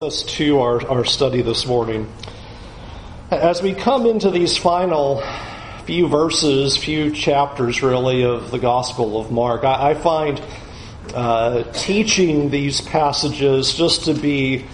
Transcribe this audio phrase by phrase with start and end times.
[0.00, 2.08] us to our, our study this morning.
[3.32, 5.20] As we come into these final
[5.86, 10.40] few verses, few chapters really of the Gospel of Mark, I, I find
[11.14, 14.66] uh, teaching these passages just to be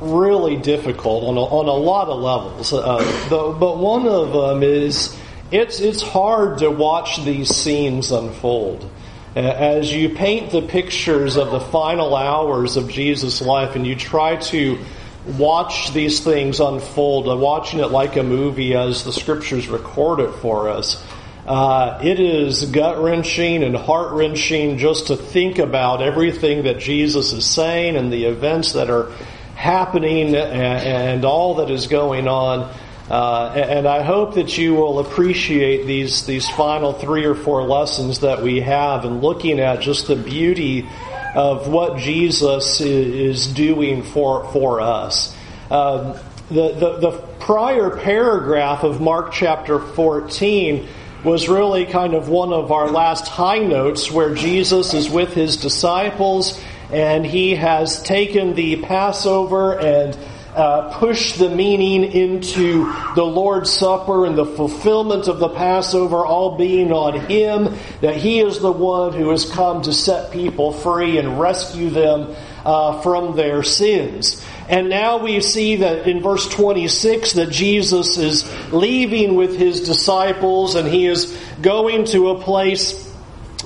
[0.00, 2.72] really difficult on a, on a lot of levels.
[2.72, 2.98] Uh,
[3.28, 5.16] the, but one of them is
[5.52, 8.90] it's, it's hard to watch these scenes unfold
[9.34, 14.36] as you paint the pictures of the final hours of Jesus' life and you try
[14.36, 14.78] to
[15.26, 20.32] watch these things unfold, uh, watching it like a movie as the scriptures record it
[20.34, 21.04] for us,
[21.46, 27.32] uh, it is gut wrenching and heart wrenching just to think about everything that Jesus
[27.32, 29.10] is saying and the events that are
[29.54, 32.72] happening and, and all that is going on.
[33.10, 38.20] Uh, and I hope that you will appreciate these these final three or four lessons
[38.20, 40.88] that we have and looking at just the beauty
[41.34, 45.36] of what Jesus is doing for for us.
[45.70, 46.14] Um,
[46.50, 50.86] the, the, the prior paragraph of Mark chapter 14
[51.24, 55.56] was really kind of one of our last high notes where Jesus is with his
[55.56, 56.60] disciples
[56.92, 60.16] and he has taken the Passover and
[60.54, 66.56] uh, push the meaning into the Lord's Supper and the fulfillment of the Passover all
[66.56, 71.18] being on Him, that He is the one who has come to set people free
[71.18, 74.44] and rescue them uh, from their sins.
[74.68, 80.74] And now we see that in verse 26 that Jesus is leaving with His disciples
[80.74, 83.03] and He is going to a place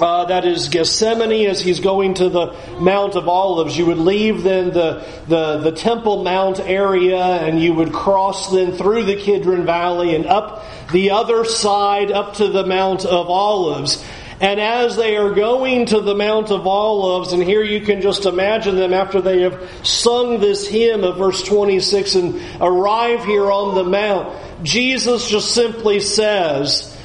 [0.01, 3.77] uh, that is Gethsemane as he's going to the Mount of Olives.
[3.77, 8.73] You would leave then the, the, the Temple Mount area and you would cross then
[8.73, 14.05] through the Kidron Valley and up the other side up to the Mount of Olives.
[14.41, 18.25] And as they are going to the Mount of Olives, and here you can just
[18.25, 23.75] imagine them after they have sung this hymn of verse 26 and arrive here on
[23.75, 26.97] the Mount, Jesus just simply says,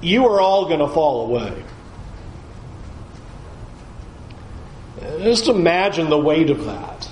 [0.00, 1.64] You are all going to fall away.
[5.22, 7.08] Just imagine the weight of that.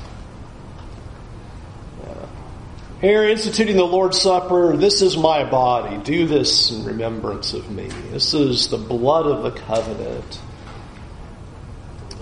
[3.01, 5.97] Here, instituting the Lord's Supper, this is my body.
[6.05, 7.89] Do this in remembrance of me.
[8.13, 10.41] This is the blood of the covenant.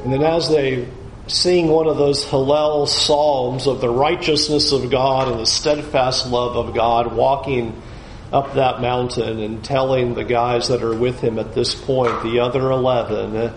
[0.03, 0.89] And then as they
[1.27, 6.57] sing one of those Hallel psalms of the righteousness of God and the steadfast love
[6.57, 7.81] of God, walking
[8.33, 12.41] up that mountain and telling the guys that are with him at this point, the
[12.41, 13.53] other 11,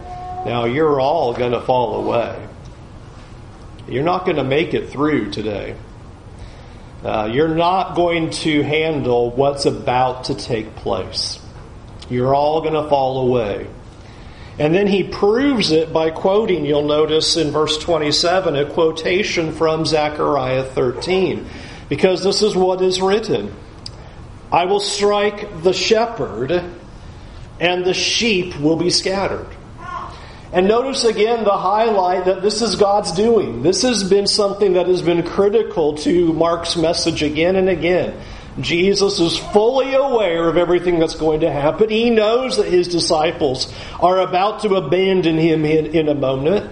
[0.46, 2.48] now, you're all going to fall away.
[3.88, 5.76] You're not going to make it through today.
[7.04, 11.40] Uh, you're not going to handle what's about to take place.
[12.10, 13.68] You're all going to fall away.
[14.60, 19.86] And then he proves it by quoting, you'll notice in verse 27, a quotation from
[19.86, 21.48] Zechariah 13.
[21.90, 23.54] Because this is what is written
[24.52, 26.64] I will strike the shepherd,
[27.60, 29.48] and the sheep will be scattered.
[30.54, 33.64] And notice again the highlight that this is God's doing.
[33.64, 38.22] This has been something that has been critical to Mark's message again and again.
[38.60, 41.90] Jesus is fully aware of everything that's going to happen.
[41.90, 46.72] He knows that his disciples are about to abandon him in, in a moment.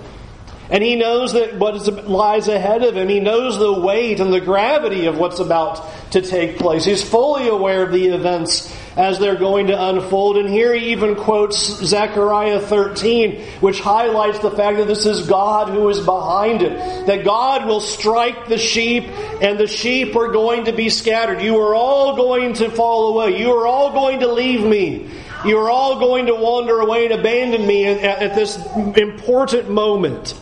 [0.69, 3.09] And he knows that what is, lies ahead of him.
[3.09, 6.85] He knows the weight and the gravity of what's about to take place.
[6.85, 10.38] He's fully aware of the events as they're going to unfold.
[10.38, 15.69] And here he even quotes Zechariah 13, which highlights the fact that this is God
[15.69, 17.07] who is behind it.
[17.07, 19.06] That God will strike the sheep
[19.41, 21.41] and the sheep are going to be scattered.
[21.41, 23.40] You are all going to fall away.
[23.40, 25.09] You are all going to leave me.
[25.46, 30.35] You are all going to wander away and abandon me at, this important moment.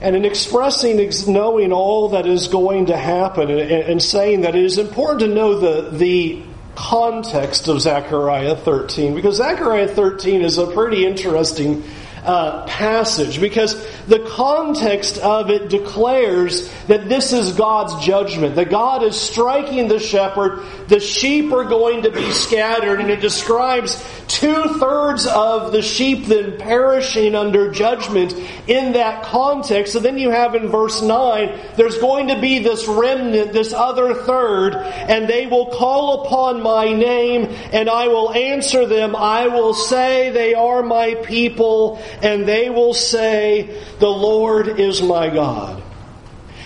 [0.00, 4.78] And in expressing, knowing all that is going to happen and, saying that it is
[4.78, 6.42] important to know the, the
[6.76, 11.82] context of Zechariah 13 because Zechariah 13 is a pretty interesting
[12.28, 13.74] uh, passage because
[14.06, 19.98] the context of it declares that this is God's judgment, that God is striking the
[19.98, 23.96] shepherd, the sheep are going to be scattered, and it describes
[24.28, 28.34] two thirds of the sheep then perishing under judgment
[28.66, 29.94] in that context.
[29.94, 34.14] So then you have in verse 9, there's going to be this remnant, this other
[34.14, 39.16] third, and they will call upon my name, and I will answer them.
[39.16, 45.28] I will say they are my people, and they will say, The Lord is my
[45.28, 45.82] God.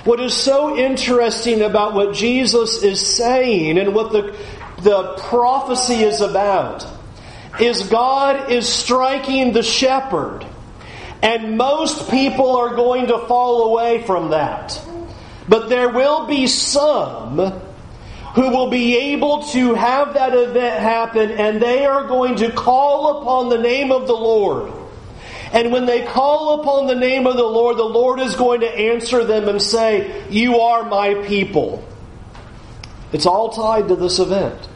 [0.04, 4.36] What is so interesting about what Jesus is saying and what the,
[4.78, 6.86] the prophecy is about
[7.60, 10.44] is God is striking the shepherd
[11.22, 14.80] And most people are going to fall away from that.
[15.48, 17.38] But there will be some
[18.34, 23.20] who will be able to have that event happen, and they are going to call
[23.20, 24.72] upon the name of the Lord.
[25.52, 28.68] And when they call upon the name of the Lord, the Lord is going to
[28.68, 31.86] answer them and say, You are my people.
[33.12, 34.68] It's all tied to this event.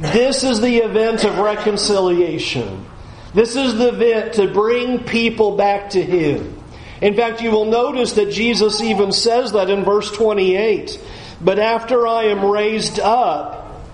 [0.00, 2.86] This is the event of reconciliation.
[3.34, 6.58] This is the event to bring people back to Him.
[7.02, 10.98] In fact, you will notice that Jesus even says that in verse 28.
[11.40, 13.84] But after I am raised up,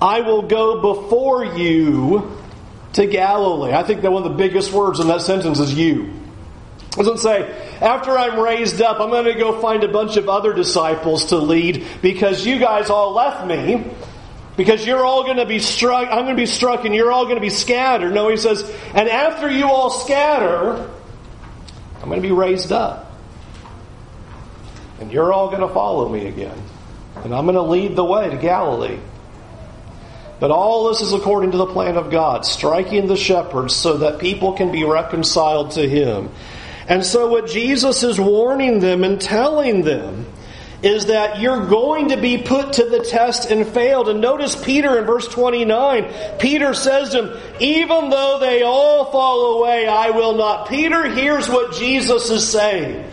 [0.00, 2.37] I will go before you
[2.98, 3.72] to Galilee.
[3.72, 6.12] I think that one of the biggest words in that sentence is you.
[6.92, 7.48] It doesn't say,
[7.80, 11.36] after I'm raised up, I'm going to go find a bunch of other disciples to
[11.36, 13.86] lead because you guys all left me.
[14.56, 17.26] Because you're all going to be struck, I'm going to be struck and you're all
[17.26, 18.12] going to be scattered.
[18.12, 20.90] No, he says, and after you all scatter,
[22.02, 23.12] I'm going to be raised up.
[24.98, 26.60] And you're all going to follow me again.
[27.22, 28.98] And I'm going to lead the way to Galilee.
[30.40, 34.18] But all this is according to the plan of God, striking the shepherds so that
[34.18, 36.30] people can be reconciled to Him.
[36.86, 40.26] And so, what Jesus is warning them and telling them
[40.82, 44.08] is that you're going to be put to the test and failed.
[44.08, 46.38] And notice Peter in verse 29.
[46.38, 50.68] Peter says to him, Even though they all fall away, I will not.
[50.68, 53.10] Peter hears what Jesus is saying.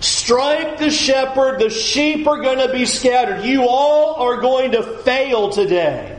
[0.00, 3.44] Strike the shepherd, the sheep are going to be scattered.
[3.44, 6.15] You all are going to fail today.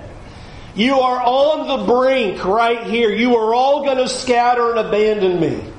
[0.78, 3.10] You are on the brink right here.
[3.10, 5.74] You are all going to scatter and abandon me.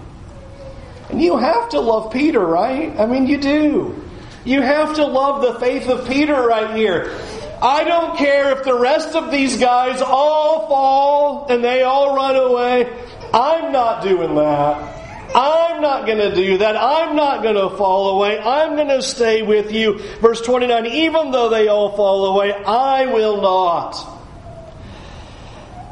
[1.08, 2.98] And you have to love Peter, right?
[2.98, 4.04] I mean, you do.
[4.44, 7.16] You have to love the faith of Peter right here.
[7.62, 12.34] I don't care if the rest of these guys all fall and they all run
[12.34, 12.92] away.
[13.32, 14.96] I'm not doing that.
[15.32, 16.76] I'm not going to do that.
[16.76, 18.40] I'm not going to fall away.
[18.40, 20.00] I'm going to stay with you.
[20.20, 24.17] Verse 29 Even though they all fall away, I will not.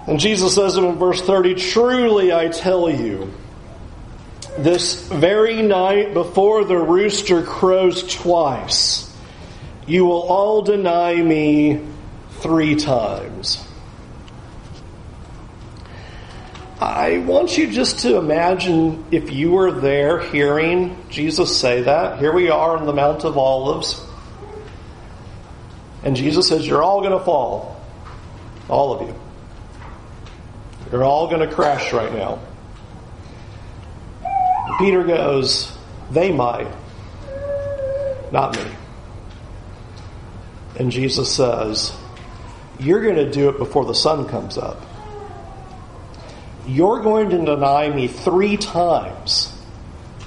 [0.06, 3.32] And Jesus says in verse 30 Truly I tell you,
[4.58, 9.14] this very night before the rooster crows twice,
[9.86, 11.80] you will all deny me
[12.40, 13.62] three times.
[16.80, 22.18] I want you just to imagine if you were there hearing Jesus say that.
[22.18, 24.02] Here we are on the Mount of Olives.
[26.02, 27.80] And Jesus says, You're all going to fall.
[28.68, 29.25] All of you.
[30.90, 32.38] You're all going to crash right now.
[34.78, 35.76] Peter goes,
[36.10, 36.72] They might,
[38.30, 38.70] not me.
[40.78, 41.92] And Jesus says,
[42.78, 44.80] You're going to do it before the sun comes up.
[46.66, 49.52] You're going to deny me three times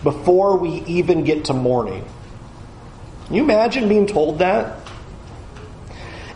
[0.03, 2.05] before we even get to morning.
[3.27, 4.79] Can you imagine being told that?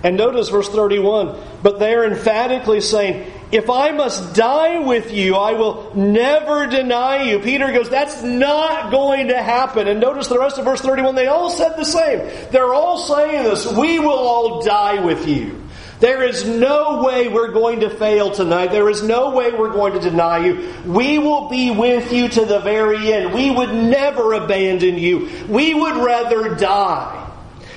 [0.04, 5.54] And notice verse 31 but they're emphatically saying, if I must die with you, I
[5.54, 7.40] will never deny you.
[7.40, 9.88] Peter goes, that's not going to happen.
[9.88, 12.20] And notice the rest of verse 31, they all said the same.
[12.52, 15.62] They're all saying this, we will all die with you.
[16.00, 18.72] There is no way we're going to fail tonight.
[18.72, 20.74] There is no way we're going to deny you.
[20.86, 23.34] We will be with you to the very end.
[23.34, 25.30] We would never abandon you.
[25.48, 27.32] We would rather die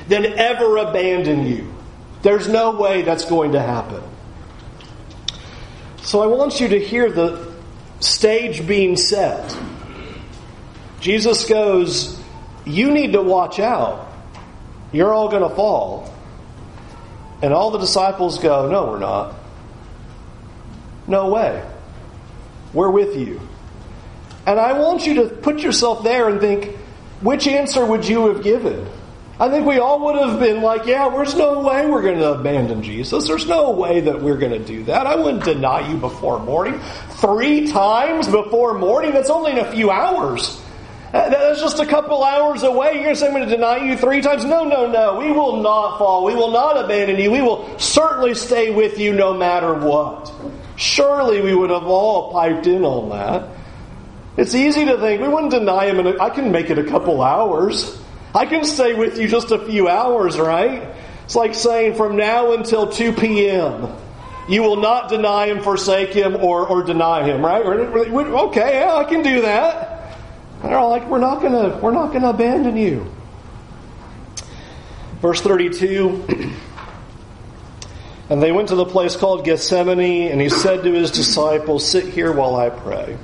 [0.09, 1.73] than ever abandon you.
[2.23, 4.03] There's no way that's going to happen.
[6.07, 7.53] So I want you to hear the
[7.99, 9.59] stage being set.
[11.01, 12.23] Jesus goes,
[12.65, 14.07] You need to watch out.
[14.93, 16.15] You're all going to fall.
[17.43, 19.35] And all the disciples go, No, we're not.
[21.09, 21.69] No way.
[22.73, 23.41] We're with you.
[24.47, 26.77] And I want you to put yourself there and think,
[27.21, 28.89] which answer would you have given?
[29.39, 32.33] I think we all would have been like, yeah, there's no way we're going to
[32.33, 33.29] abandon Jesus.
[33.29, 35.07] There's no way that we're going to do that.
[35.07, 36.81] I wouldn't deny you before morning.
[37.11, 39.13] Three times before morning?
[39.13, 40.63] That's only in a few hours.
[41.13, 42.95] That's just a couple hours away.
[42.95, 44.45] You're going to say I'm going to deny you three times?
[44.47, 45.19] No, no, no.
[45.19, 46.25] We will not fall.
[46.25, 47.31] We will not abandon you.
[47.31, 50.33] We will certainly stay with you no matter what.
[50.77, 53.51] Surely we would have all piped in on that.
[54.39, 56.21] It's easy to think we wouldn't deny him.
[56.21, 57.99] I can make it a couple hours.
[58.37, 60.95] I can stay with you just a few hours, right?
[61.25, 63.89] It's like saying from now until 2 p.m.,
[64.47, 67.65] you will not deny him, forsake him, or, or deny him, right?
[67.65, 70.19] Okay, yeah, I can do that.
[70.63, 73.11] And they're all like, we're not gonna, we're not gonna abandon you.
[75.21, 76.53] Verse 32.
[78.29, 82.07] And they went to the place called Gethsemane, and he said to his disciples, Sit
[82.09, 83.17] here while I pray.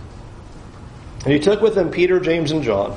[1.24, 2.96] And he took with him Peter, James, and John,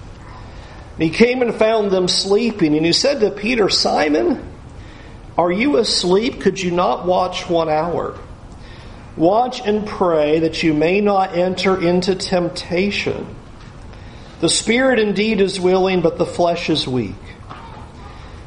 [1.01, 4.47] He came and found them sleeping, and he said to Peter, Simon,
[5.35, 6.41] are you asleep?
[6.41, 8.17] Could you not watch one hour?
[9.17, 13.35] Watch and pray that you may not enter into temptation.
[14.41, 17.15] The spirit indeed is willing, but the flesh is weak.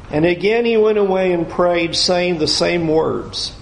[0.09, 3.53] And again he went away and prayed, saying the same words.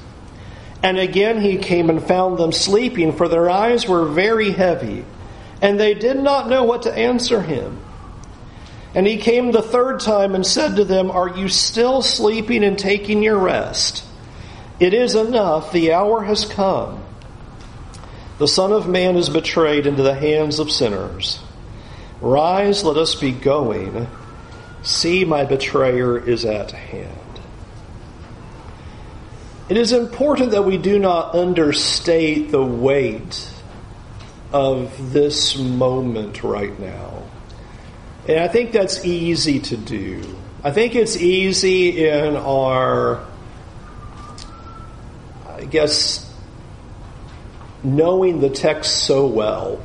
[0.84, 5.04] And again he came and found them sleeping, for their eyes were very heavy
[5.64, 7.80] and they did not know what to answer him.
[8.96, 12.78] And he came the third time and said to them, Are you still sleeping and
[12.78, 14.04] taking your rest?
[14.80, 17.04] It is enough, the hour has come.
[18.38, 21.40] The Son of Man is betrayed into the hands of sinners.
[22.22, 24.08] Rise, let us be going.
[24.82, 27.10] See, my betrayer is at hand.
[29.70, 33.50] It is important that we do not understate the weight
[34.52, 37.23] of this moment right now.
[38.28, 40.24] And I think that's easy to do.
[40.64, 43.26] I think it's easy in our,
[45.50, 46.34] I guess,
[47.84, 49.84] knowing the text so well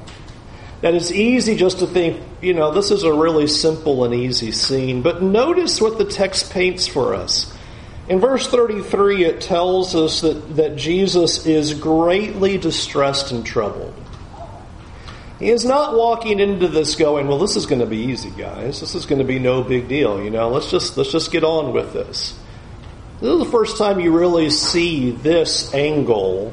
[0.83, 4.53] that it's easy just to think, you know, this is a really simple and easy
[4.53, 5.03] scene.
[5.03, 7.53] But notice what the text paints for us.
[8.09, 13.95] In verse 33, it tells us that, that Jesus is greatly distressed and troubled.
[15.39, 18.81] He is not walking into this going, well, this is going to be easy, guys.
[18.81, 20.23] This is going to be no big deal.
[20.23, 22.37] You know, let's just let's just get on with this.
[23.21, 26.53] This is the first time you really see this angle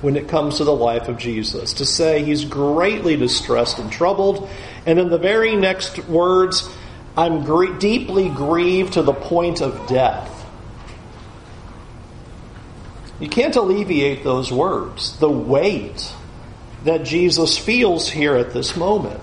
[0.00, 1.74] when it comes to the life of Jesus.
[1.74, 4.48] To say he's greatly distressed and troubled,
[4.86, 6.68] and in the very next words,
[7.16, 10.32] I'm gr- deeply grieved to the point of death.
[13.20, 15.16] You can't alleviate those words.
[15.18, 16.12] The weight
[16.86, 19.22] that Jesus feels here at this moment.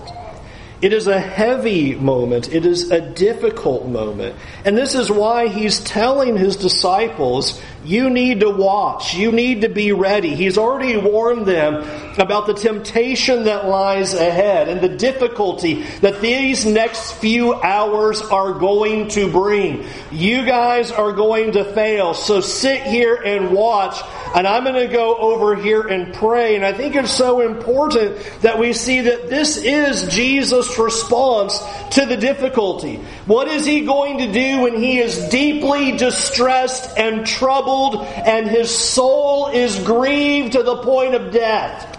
[0.80, 2.52] It is a heavy moment.
[2.52, 4.36] It is a difficult moment.
[4.64, 9.14] And this is why he's telling his disciples, you need to watch.
[9.14, 10.34] You need to be ready.
[10.34, 11.84] He's already warned them
[12.18, 18.52] about the temptation that lies ahead and the difficulty that these next few hours are
[18.52, 19.84] going to bring.
[20.10, 22.14] You guys are going to fail.
[22.14, 24.00] So sit here and watch.
[24.34, 26.56] And I'm going to go over here and pray.
[26.56, 31.60] And I think it's so important that we see that this is Jesus' response
[31.92, 32.96] to the difficulty.
[33.26, 37.73] What is he going to do when he is deeply distressed and troubled?
[38.04, 41.98] And his soul is grieved to the point of death.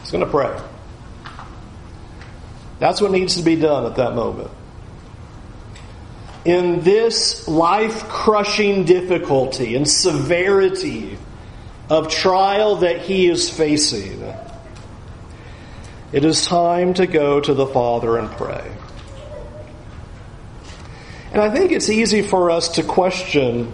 [0.00, 0.58] He's going to pray.
[2.78, 4.50] That's what needs to be done at that moment.
[6.44, 11.18] In this life crushing difficulty and severity
[11.90, 14.22] of trial that he is facing,
[16.12, 18.70] it is time to go to the Father and pray.
[21.32, 23.72] And I think it's easy for us to question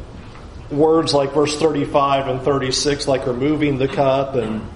[0.71, 4.69] words like verse 35 and 36, like removing the cup and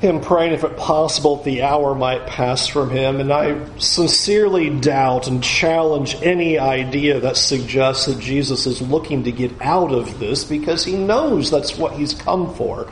[0.00, 3.18] him praying if it possible the hour might pass from him.
[3.20, 9.32] And I sincerely doubt and challenge any idea that suggests that Jesus is looking to
[9.32, 12.88] get out of this because he knows that's what he's come for.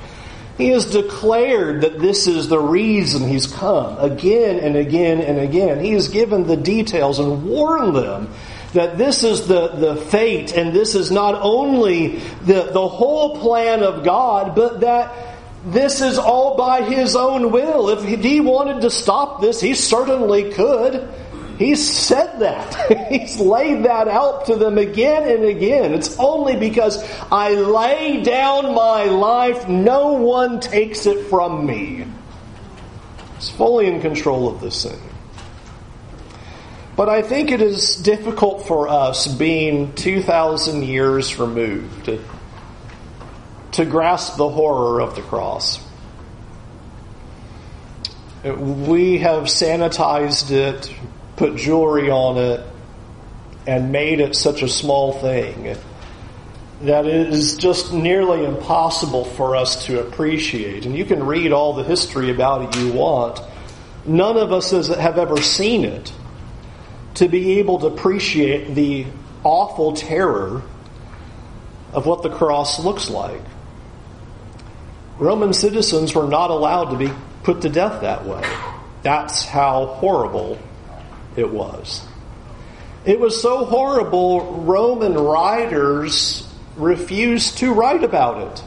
[0.56, 5.80] He has declared that this is the reason he's come again and again and again.
[5.84, 8.32] He has given the details and warned them
[8.72, 13.82] that this is the, the fate and this is not only the, the whole plan
[13.82, 15.34] of God, but that
[15.66, 17.88] this is all by his own will.
[17.88, 21.08] If he wanted to stop this, he certainly could.
[21.58, 23.08] He's said that.
[23.10, 25.94] He's laid that out to them again and again.
[25.94, 32.06] It's only because I lay down my life, no one takes it from me.
[33.36, 35.00] He's fully in control of this thing.
[36.96, 42.24] But I think it is difficult for us, being 2,000 years removed, to,
[43.72, 45.84] to grasp the horror of the cross.
[48.44, 50.94] We have sanitized it,
[51.36, 52.60] put jewelry on it
[53.66, 55.76] and made it such a small thing
[56.82, 60.84] that it is just nearly impossible for us to appreciate.
[60.84, 63.40] And you can read all the history about it you want.
[64.04, 66.12] None of us have ever seen it
[67.14, 69.06] to be able to appreciate the
[69.44, 70.62] awful terror
[71.92, 73.40] of what the cross looks like.
[75.18, 77.10] Roman citizens were not allowed to be
[77.44, 78.42] put to death that way.
[79.02, 80.58] That's how horrible
[81.36, 82.06] it was.
[83.04, 88.64] It was so horrible, Roman writers refused to write about it.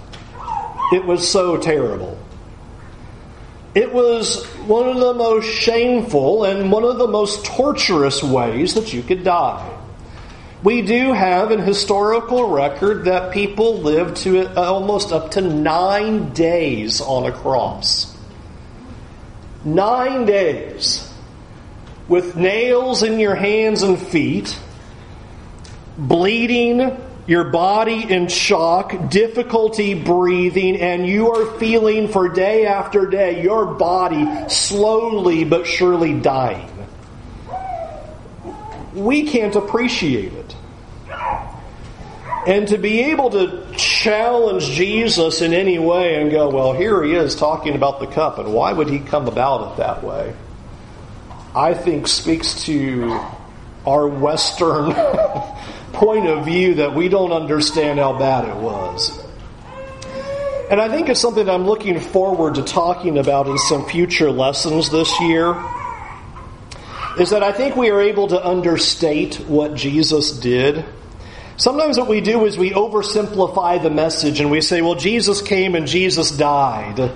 [0.93, 2.17] It was so terrible.
[3.73, 8.93] It was one of the most shameful and one of the most torturous ways that
[8.93, 9.77] you could die.
[10.63, 16.33] We do have an historical record that people lived to uh, almost up to nine
[16.33, 18.15] days on a cross.
[19.63, 21.06] Nine days
[22.07, 24.57] with nails in your hands and feet,
[25.97, 26.97] bleeding,
[27.27, 33.65] your body in shock, difficulty breathing, and you are feeling for day after day your
[33.65, 36.69] body slowly but surely dying.
[38.93, 40.55] We can't appreciate it.
[42.47, 47.13] And to be able to challenge Jesus in any way and go, well, here he
[47.13, 50.33] is talking about the cup, and why would he come about it that way?
[51.55, 53.19] I think speaks to
[53.85, 54.93] our Western
[55.93, 59.17] point of view that we don't understand how bad it was.
[60.69, 64.91] And I think it's something I'm looking forward to talking about in some future lessons
[64.91, 65.55] this year.
[67.17, 70.85] Is that I think we are able to understate what Jesus did.
[71.55, 75.73] Sometimes what we do is we oversimplify the message and we say, well, Jesus came
[75.73, 77.11] and Jesus died.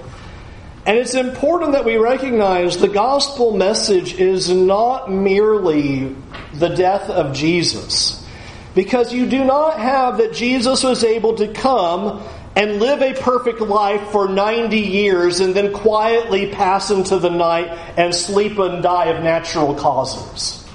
[0.86, 6.16] And it's important that we recognize the gospel message is not merely
[6.56, 8.26] the death of Jesus.
[8.74, 13.62] Because you do not have that Jesus was able to come and live a perfect
[13.62, 19.06] life for 90 years and then quietly pass into the night and sleep and die
[19.06, 20.68] of natural causes.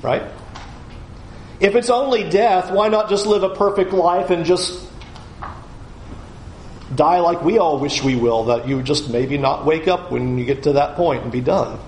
[0.00, 0.22] Right?
[1.60, 4.83] If it's only death, why not just live a perfect life and just
[6.96, 10.10] die like we all wish we will, that you would just maybe not wake up
[10.10, 11.78] when you get to that point and be done?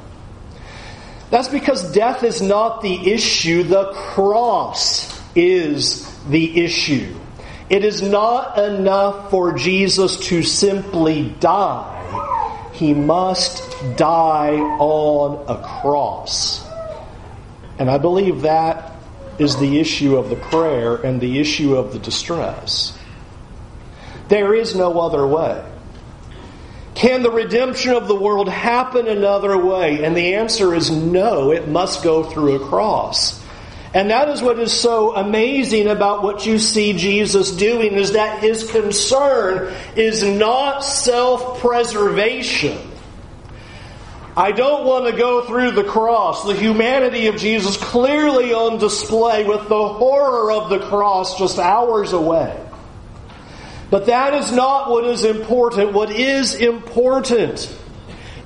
[1.30, 7.14] That's because death is not the issue, the cross is the issue.
[7.68, 12.70] It is not enough for Jesus to simply die.
[12.72, 13.62] He must
[13.96, 16.64] die on a cross.
[17.78, 18.92] And I believe that
[19.38, 22.96] is the issue of the prayer and the issue of the distress.
[24.28, 25.64] There is no other way.
[26.94, 30.02] Can the redemption of the world happen another way?
[30.02, 33.44] And the answer is no, it must go through a cross.
[33.92, 38.40] And that is what is so amazing about what you see Jesus doing is that
[38.40, 42.78] his concern is not self-preservation.
[44.36, 46.44] I don't want to go through the cross.
[46.44, 52.12] The humanity of Jesus clearly on display with the horror of the cross just hours
[52.12, 52.65] away.
[53.90, 55.92] But that is not what is important.
[55.92, 57.74] What is important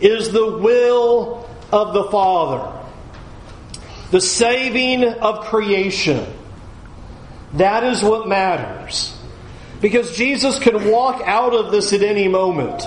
[0.01, 2.79] is the will of the Father,
[4.11, 6.27] the saving of creation.
[7.55, 9.17] That is what matters.
[9.81, 12.83] Because Jesus can walk out of this at any moment.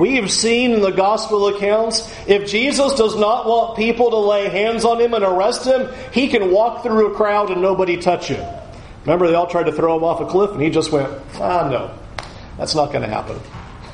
[0.00, 4.48] We have seen in the gospel accounts, if Jesus does not want people to lay
[4.48, 8.28] hands on him and arrest him, he can walk through a crowd and nobody touch
[8.28, 8.44] him.
[9.06, 11.68] Remember, they all tried to throw him off a cliff, and he just went, ah,
[11.68, 11.96] no,
[12.58, 13.38] that's not going to happen.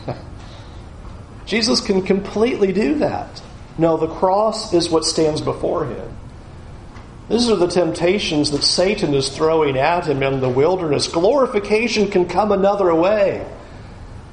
[1.46, 3.42] Jesus can completely do that.
[3.76, 6.16] No, the cross is what stands before him.
[7.28, 11.08] These are the temptations that Satan is throwing at him in the wilderness.
[11.08, 13.46] Glorification can come another way.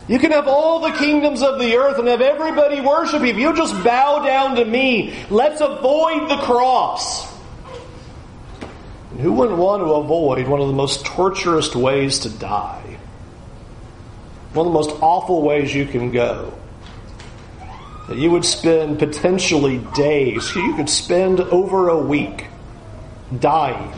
[0.07, 3.27] You can have all the kingdoms of the earth and have everybody worship you.
[3.27, 7.28] If you just bow down to me, let's avoid the cross.
[9.19, 12.97] Who wouldn't want to avoid one of the most torturous ways to die?
[14.53, 16.57] One of the most awful ways you can go.
[18.07, 22.47] That you would spend potentially days, you could spend over a week
[23.39, 23.93] dying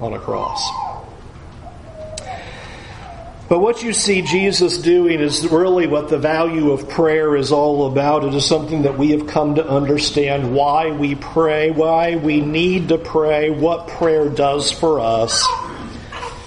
[0.00, 0.68] on a cross.
[3.54, 7.86] But what you see Jesus doing is really what the value of prayer is all
[7.86, 8.24] about.
[8.24, 12.88] It is something that we have come to understand why we pray, why we need
[12.88, 15.46] to pray, what prayer does for us.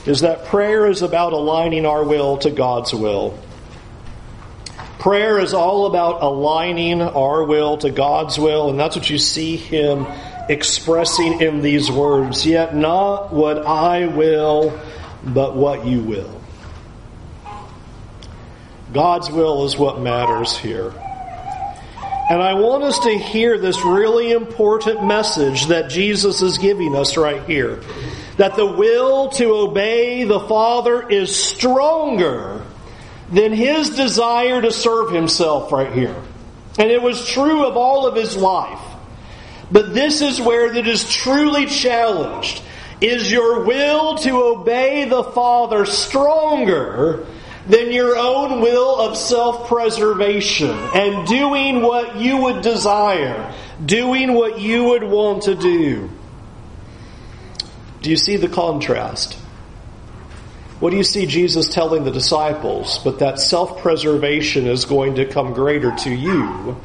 [0.05, 3.39] Is that prayer is about aligning our will to God's will.
[4.99, 9.55] Prayer is all about aligning our will to God's will, and that's what you see
[9.55, 10.05] him
[10.49, 12.45] expressing in these words.
[12.45, 14.77] Yet not what I will,
[15.23, 16.36] but what you will.
[18.97, 20.91] God's will is what matters here.
[22.31, 27.15] And I want us to hear this really important message that Jesus is giving us
[27.15, 27.79] right here.
[28.37, 32.65] That the will to obey the Father is stronger
[33.31, 36.19] than his desire to serve himself right here.
[36.79, 38.81] And it was true of all of his life.
[39.71, 42.63] But this is where it is truly challenged.
[42.99, 47.27] Is your will to obey the Father stronger
[47.67, 53.53] than your own will of self preservation and doing what you would desire,
[53.83, 56.09] doing what you would want to do?
[58.01, 59.33] Do you see the contrast?
[60.79, 62.99] What do you see Jesus telling the disciples?
[63.03, 66.79] But that self preservation is going to come greater to you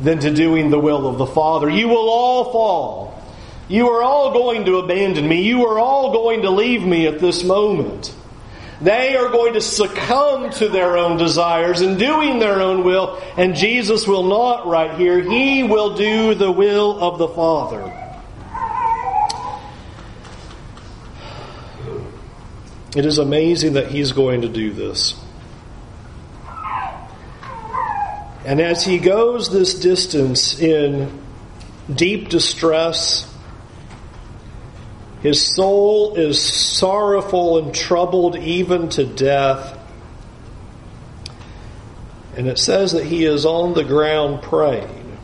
[0.00, 1.68] than to doing the will of the Father.
[1.70, 3.22] You will all fall.
[3.68, 5.42] You are all going to abandon me.
[5.42, 8.14] You are all going to leave me at this moment.
[8.80, 13.54] They are going to succumb to their own desires and doing their own will, and
[13.54, 15.22] Jesus will not right here.
[15.22, 18.02] He will do the will of the Father.
[22.94, 25.18] It is amazing that he's going to do this.
[28.46, 31.20] And as he goes this distance in
[31.92, 33.30] deep distress,
[35.26, 39.76] his soul is sorrowful and troubled even to death.
[42.36, 45.18] And it says that he is on the ground praying.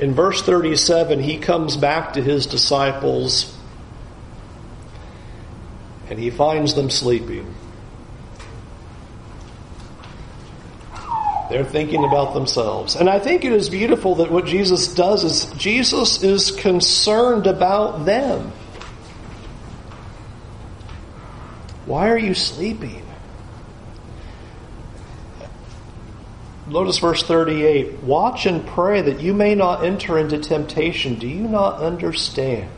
[0.00, 3.56] In verse 37, he comes back to his disciples
[6.10, 7.54] and he finds them sleeping.
[11.50, 12.96] They're thinking about themselves.
[12.96, 18.04] And I think it is beautiful that what Jesus does is Jesus is concerned about
[18.04, 18.52] them.
[21.86, 23.02] Why are you sleeping?
[26.66, 31.14] Notice verse 38 Watch and pray that you may not enter into temptation.
[31.14, 32.70] Do you not understand?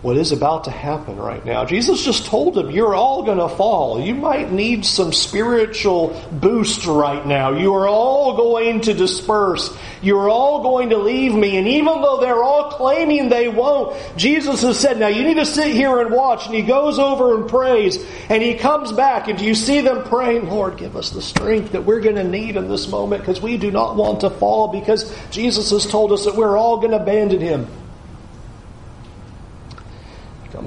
[0.00, 1.64] What is about to happen right now.
[1.64, 4.00] Jesus just told them, You're all going to fall.
[4.00, 7.52] You might need some spiritual boost right now.
[7.52, 9.76] You are all going to disperse.
[10.00, 11.56] You're all going to leave me.
[11.56, 15.46] And even though they're all claiming they won't, Jesus has said, Now you need to
[15.46, 16.46] sit here and watch.
[16.46, 17.98] And he goes over and prays.
[18.28, 19.26] And he comes back.
[19.26, 22.54] And you see them praying, Lord, give us the strength that we're going to need
[22.54, 26.24] in this moment because we do not want to fall because Jesus has told us
[26.24, 27.66] that we're all going to abandon him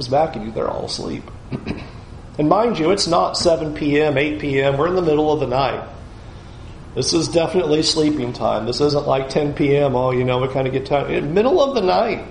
[0.01, 1.23] comes back and you, they're all asleep.
[2.39, 5.45] and mind you, it's not 7 p.m., 8 p.m., we're in the middle of the
[5.45, 5.87] night.
[6.95, 8.65] This is definitely sleeping time.
[8.65, 11.23] This isn't like 10 p.m., oh, you know, we kind of get tired.
[11.23, 12.25] Middle of the night.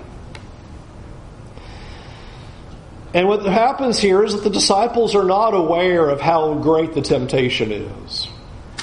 [3.13, 7.01] And what happens here is that the disciples are not aware of how great the
[7.01, 8.27] temptation is.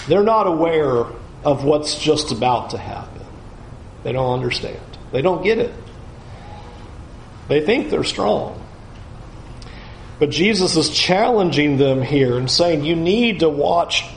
[0.07, 1.05] They're not aware
[1.45, 3.27] of what's just about to happen.
[4.03, 4.81] They don't understand.
[5.13, 5.75] They don't get it.
[7.49, 8.63] They think they're strong.
[10.19, 14.05] But Jesus is challenging them here and saying, You need to watch.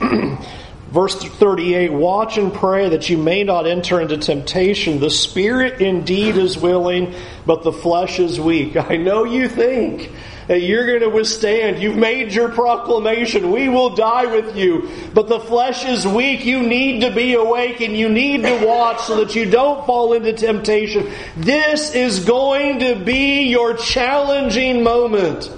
[0.90, 5.00] Verse 38 Watch and pray that you may not enter into temptation.
[5.00, 7.14] The spirit indeed is willing,
[7.46, 8.76] but the flesh is weak.
[8.90, 10.10] I know you think
[10.48, 11.80] that you're going to withstand.
[11.80, 13.52] You've made your proclamation.
[13.52, 14.90] We will die with you.
[15.14, 16.44] But the flesh is weak.
[16.44, 20.12] You need to be awake and you need to watch so that you don't fall
[20.12, 21.10] into temptation.
[21.36, 25.50] This is going to be your challenging moment.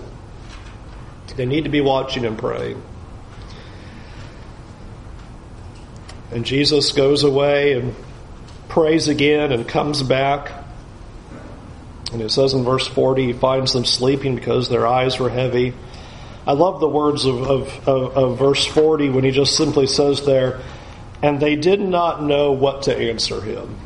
[1.36, 2.82] They need to be watching and praying.
[6.30, 7.94] And Jesus goes away and
[8.68, 10.50] prays again and comes back.
[12.12, 15.74] And it says in verse 40, he finds them sleeping because their eyes were heavy.
[16.46, 20.26] I love the words of, of, of, of verse 40 when he just simply says
[20.26, 20.60] there,
[21.22, 23.76] and they did not know what to answer him.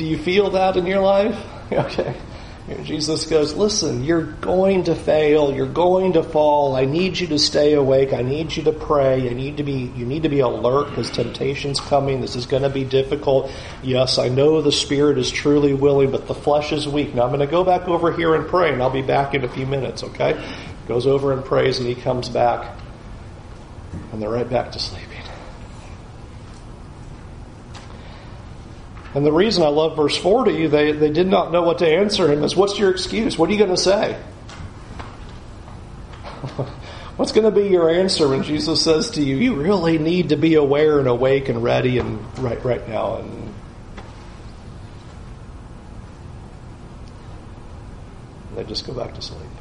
[0.00, 1.38] Do you feel that in your life?
[1.70, 2.16] Okay.
[2.82, 5.54] Jesus goes, listen, you're going to fail.
[5.54, 6.74] You're going to fall.
[6.74, 8.12] I need you to stay awake.
[8.12, 9.30] I need you to pray.
[9.30, 12.20] I need to be, you need to be alert because temptation's coming.
[12.20, 13.52] This is going to be difficult.
[13.84, 17.14] Yes, I know the spirit is truly willing, but the flesh is weak.
[17.14, 19.44] Now I'm going to go back over here and pray and I'll be back in
[19.44, 20.42] a few minutes, okay?
[20.88, 22.76] Goes over and prays and he comes back
[24.12, 25.09] and they're right back to sleeping.
[29.14, 32.30] And the reason I love verse 40, they, they did not know what to answer
[32.30, 33.36] him, is what's your excuse?
[33.36, 34.16] What are you going to say?
[37.16, 40.36] What's going to be your answer when Jesus says to you, you really need to
[40.36, 43.52] be aware and awake and ready and right right now and
[48.56, 49.59] they just go back to sleep.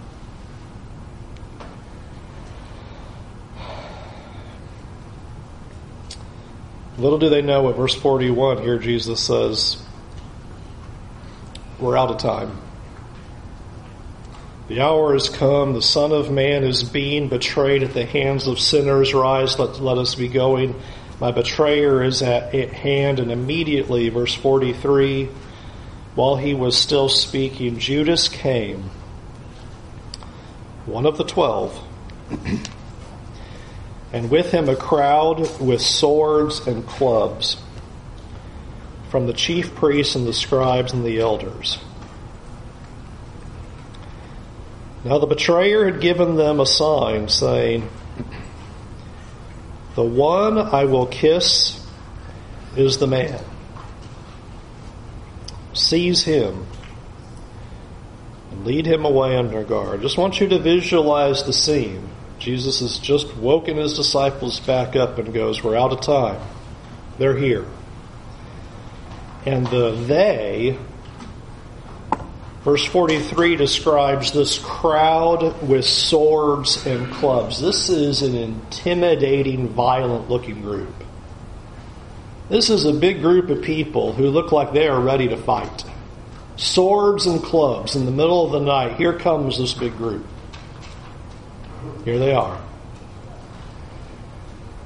[7.00, 9.82] Little do they know at verse 41 here Jesus says,
[11.80, 12.60] We're out of time.
[14.68, 15.74] The hour has come.
[15.74, 19.14] The Son of Man is being betrayed at the hands of sinners.
[19.14, 20.80] Rise, let, let us be going.
[21.22, 23.20] My betrayer is at, at hand.
[23.20, 25.30] And immediately, verse 43,
[26.16, 28.90] while he was still speaking, Judas came,
[30.86, 31.82] one of the twelve
[34.12, 37.58] and with him a crowd with swords and clubs
[39.10, 41.80] from the chief priests and the scribes and the elders.
[45.04, 47.90] Now the betrayer had given them a sign, saying,
[49.96, 51.86] The one I will kiss
[52.76, 53.40] is the man.
[55.74, 56.66] Seize him
[58.52, 60.02] and lead him away under guard.
[60.02, 62.10] Just want you to visualize the scene.
[62.40, 66.42] Jesus has just woken his disciples back up and goes, We're out of time.
[67.18, 67.66] They're here.
[69.46, 70.78] And the they,
[72.64, 77.62] verse 43 describes this crowd with swords and clubs.
[77.62, 80.94] This is an intimidating, violent looking group.
[82.48, 85.84] This is a big group of people who look like they are ready to fight.
[86.56, 88.98] Swords and clubs in the middle of the night.
[88.98, 90.26] Here comes this big group.
[92.06, 92.60] Here they are.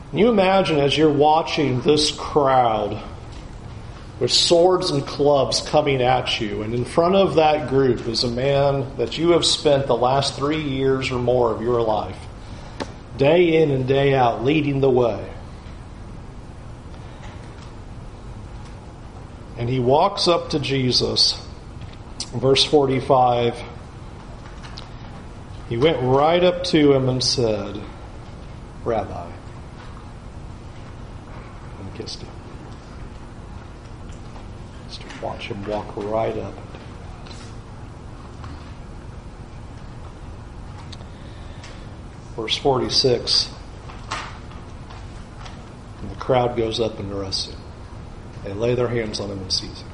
[0.09, 3.01] Can you imagine as you're watching this crowd
[4.19, 8.29] with swords and clubs coming at you, and in front of that group is a
[8.29, 12.17] man that you have spent the last three years or more of your life,
[13.17, 15.29] day in and day out, leading the way.
[19.57, 21.43] And he walks up to Jesus,
[22.33, 23.61] verse 45
[25.69, 27.79] he went right up to him and said,
[28.83, 29.31] Rabbi,
[31.79, 32.29] and kissed him.
[34.87, 36.53] Just to watch him walk right up.
[42.35, 43.53] Verse 46
[46.03, 47.59] and the crowd goes up and arrests him.
[48.43, 49.92] They lay their hands on him and seize him.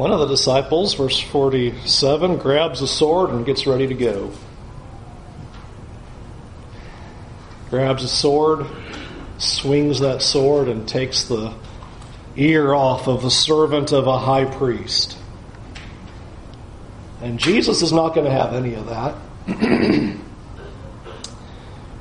[0.00, 4.32] One of the disciples, verse 47, grabs a sword and gets ready to go.
[7.68, 8.66] Grabs a sword,
[9.36, 11.52] swings that sword, and takes the
[12.34, 15.18] ear off of the servant of a high priest.
[17.20, 19.16] And Jesus is not going to have any of that.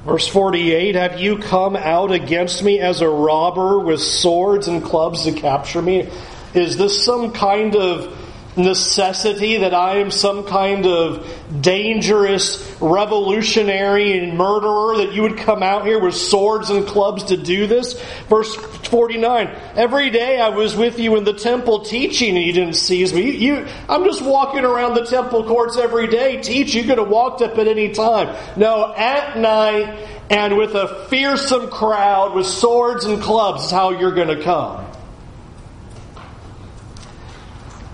[0.06, 5.26] Verse 48 Have you come out against me as a robber with swords and clubs
[5.26, 6.10] to capture me?
[6.54, 8.16] Is this some kind of
[8.58, 11.26] necessity that I am some kind of
[11.62, 17.38] dangerous revolutionary and murderer that you would come out here with swords and clubs to
[17.38, 18.02] do this?
[18.28, 19.48] Verse 49.
[19.76, 23.32] Every day I was with you in the temple teaching and you didn't seize me.
[23.32, 26.84] You, I'm just walking around the temple courts every day teaching.
[26.84, 28.36] You could have walked up at any time.
[28.58, 34.14] No, at night and with a fearsome crowd with swords and clubs is how you're
[34.14, 34.89] going to come.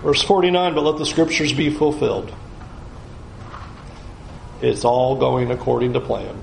[0.06, 2.32] Verse 49, but let the scriptures be fulfilled.
[4.62, 6.40] It's all going according to plan.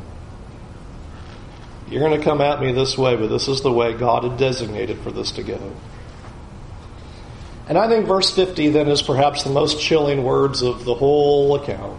[1.89, 4.35] You're going to come at me this way, but this is the way God had
[4.35, 5.73] designated for this to go.
[7.69, 11.55] And I think verse 50 then is perhaps the most chilling words of the whole
[11.55, 11.97] account.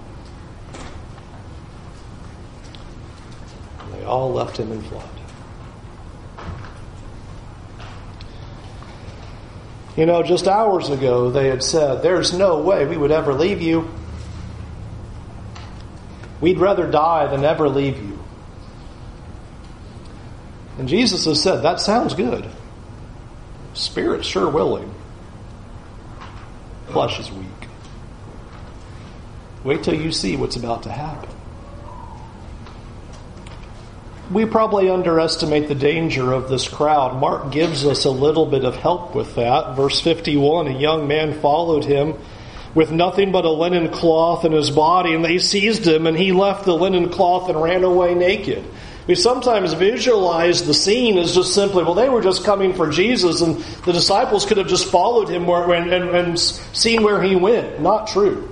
[3.92, 5.13] They all left him in fled.
[9.96, 13.62] You know, just hours ago they had said, There's no way we would ever leave
[13.62, 13.90] you.
[16.40, 18.18] We'd rather die than ever leave you.
[20.78, 22.48] And Jesus has said, That sounds good.
[23.74, 24.92] Spirit's sure willing.
[26.88, 27.46] Flesh is weak.
[29.62, 31.33] Wait till you see what's about to happen
[34.30, 37.20] we probably underestimate the danger of this crowd.
[37.20, 39.76] Mark gives us a little bit of help with that.
[39.76, 42.14] Verse 51 A young man followed him
[42.74, 46.32] with nothing but a linen cloth in his body, and they seized him, and he
[46.32, 48.64] left the linen cloth and ran away naked.
[49.06, 53.42] We sometimes visualize the scene as just simply, well, they were just coming for Jesus,
[53.42, 57.80] and the disciples could have just followed him and, and, and seen where he went.
[57.80, 58.48] Not true.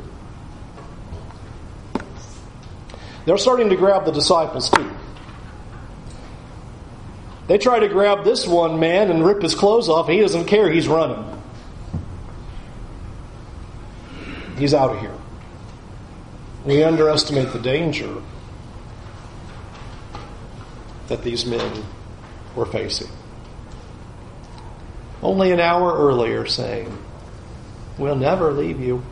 [3.24, 4.90] They're starting to grab the disciples too.
[7.48, 10.08] They try to grab this one man and rip his clothes off.
[10.08, 10.70] He doesn't care.
[10.70, 11.24] He's running.
[14.56, 15.14] He's out of here.
[16.64, 18.22] We underestimate the danger
[21.08, 21.84] that these men
[22.54, 23.08] were facing.
[25.22, 26.96] Only an hour earlier, saying,
[27.98, 29.02] We'll never leave you.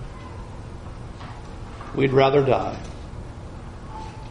[1.94, 2.78] We'd rather die.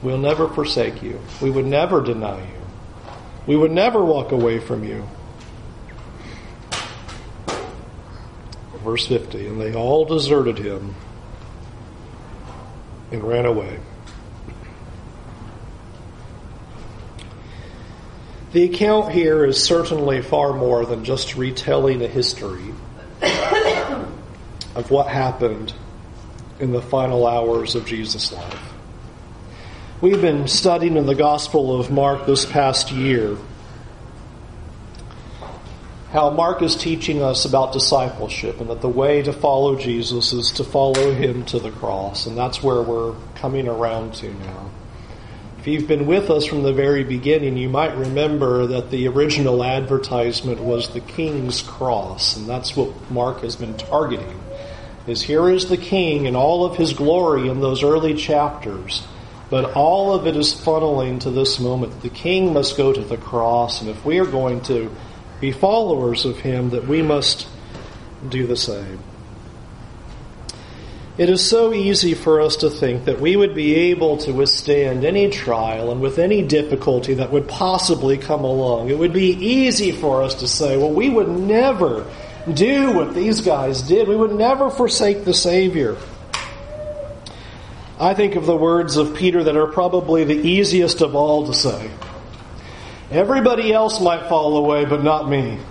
[0.02, 1.20] We'll never forsake you.
[1.42, 2.59] We would never deny you.
[3.50, 5.10] We would never walk away from you.
[8.84, 10.94] Verse 50 And they all deserted him
[13.12, 13.80] and ran away.
[18.52, 22.72] The account here is certainly far more than just retelling a history
[24.76, 25.74] of what happened
[26.60, 28.69] in the final hours of Jesus' life.
[30.02, 33.36] We've been studying in the Gospel of Mark this past year
[36.14, 40.54] how Mark is teaching us about discipleship and that the way to follow Jesus is
[40.54, 42.28] to follow him to the cross.
[42.28, 44.72] And that's where we're coming around to now.
[45.60, 49.66] If you've been with us from the very beginning, you might remember that the original
[49.66, 54.40] advertisement was the King's Cross, and that's what Mark has been targeting.
[55.08, 59.04] Is here is the King in all of his glory in those early chapters.
[59.50, 62.02] But all of it is funneling to this moment.
[62.02, 64.96] The king must go to the cross, and if we are going to
[65.42, 67.48] be followers of him, that we must
[68.28, 69.00] do the same.
[71.18, 75.04] It is so easy for us to think that we would be able to withstand
[75.04, 78.90] any trial and with any difficulty that would possibly come along.
[78.90, 82.10] It would be easy for us to say, well, we would never
[82.54, 84.08] do what these guys did.
[84.08, 85.98] We would never forsake the Savior.
[88.00, 91.54] I think of the words of Peter that are probably the easiest of all to
[91.54, 91.92] say.
[93.12, 95.60] Everybody else might fall away, but not me.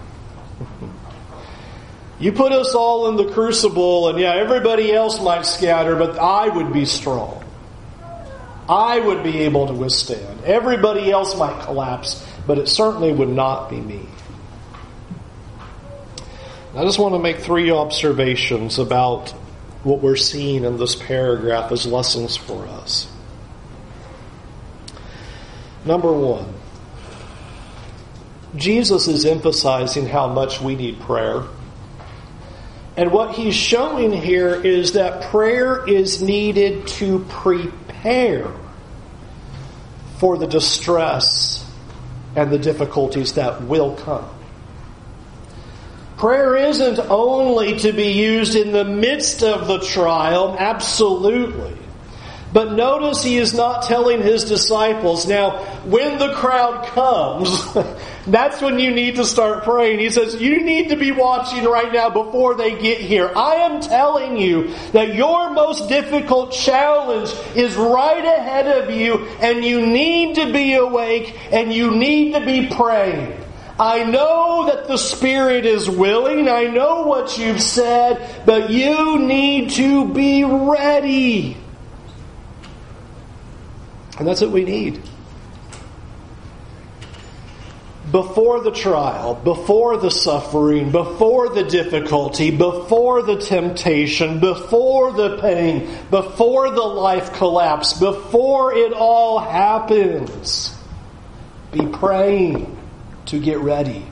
[2.21, 6.49] You put us all in the crucible, and yeah, everybody else might scatter, but I
[6.49, 7.45] would be strong.
[8.69, 10.45] I would be able to withstand.
[10.45, 14.01] Everybody else might collapse, but it certainly would not be me.
[16.75, 19.33] I just want to make three observations about
[19.85, 23.11] what we're seeing in this paragraph as lessons for us.
[25.85, 26.53] Number one,
[28.57, 31.45] Jesus is emphasizing how much we need prayer.
[32.97, 38.51] And what he's showing here is that prayer is needed to prepare
[40.19, 41.64] for the distress
[42.35, 44.29] and the difficulties that will come.
[46.18, 51.78] Prayer isn't only to be used in the midst of the trial, absolutely.
[52.52, 57.72] But notice he is not telling his disciples, now, when the crowd comes,
[58.26, 60.00] that's when you need to start praying.
[60.00, 63.31] He says, you need to be watching right now before they get here.
[63.37, 69.64] I am telling you that your most difficult challenge is right ahead of you, and
[69.64, 73.44] you need to be awake, and you need to be praying.
[73.79, 76.49] I know that the Spirit is willing.
[76.49, 81.57] I know what you've said, but you need to be ready.
[84.19, 85.01] And that's what we need.
[88.11, 95.88] Before the trial, before the suffering, before the difficulty, before the temptation, before the pain,
[96.11, 100.75] before the life collapse, before it all happens,
[101.71, 102.78] be praying
[103.29, 104.07] to get ready.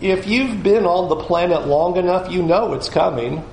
[0.00, 3.44] If you've been on the planet long enough, you know it's coming.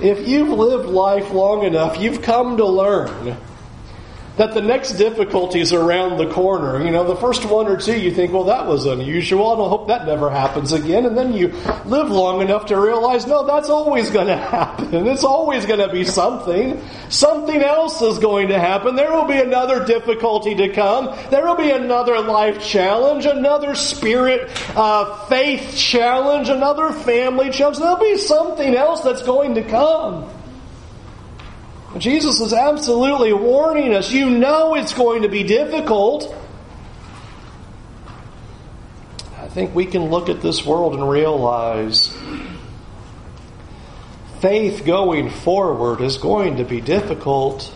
[0.00, 3.36] If you've lived life long enough, you've come to learn
[4.36, 6.84] that the next difficulty is around the corner.
[6.84, 9.52] You know, the first one or two you think, well, that was unusual.
[9.52, 11.06] And I hope that never happens again.
[11.06, 11.48] And then you
[11.84, 15.06] live long enough to realize, no, that's always going to happen.
[15.06, 16.82] It's always going to be something.
[17.10, 18.96] Something else is going to happen.
[18.96, 21.16] There will be another difficulty to come.
[21.30, 27.78] There will be another life challenge, another spirit uh, faith challenge, another family challenge.
[27.78, 30.28] There'll be something else that's going to come.
[31.98, 34.10] Jesus is absolutely warning us.
[34.10, 36.34] You know it's going to be difficult.
[39.38, 42.16] I think we can look at this world and realize
[44.40, 47.72] faith going forward is going to be difficult.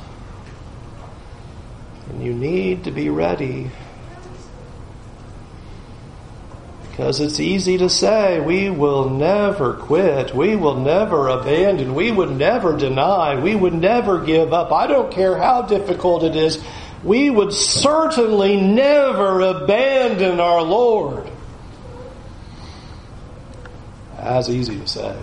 [2.09, 3.71] And you need to be ready.
[6.99, 12.33] Because it's easy to say, we will never quit, we will never abandon, we would
[12.33, 14.73] never deny, we would never give up.
[14.73, 16.61] I don't care how difficult it is,
[17.05, 21.31] we would certainly never abandon our Lord.
[24.17, 25.17] As easy to say.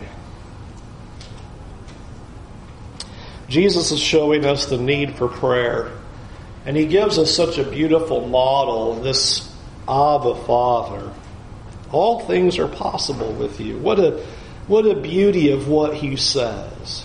[3.50, 5.92] Jesus is showing us the need for prayer.
[6.66, 9.54] And he gives us such a beautiful model, this
[9.90, 11.12] Abba Father.
[11.96, 13.78] All things are possible with you.
[13.78, 14.22] What a,
[14.68, 17.05] what a beauty of what he says.